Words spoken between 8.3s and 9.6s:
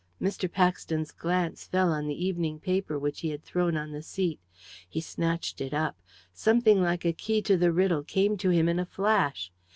to him in a flash!